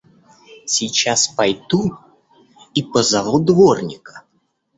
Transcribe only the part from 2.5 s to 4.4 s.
и позову дворника!